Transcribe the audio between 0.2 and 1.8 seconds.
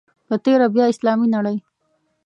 په تېره بیا اسلامي نړۍ.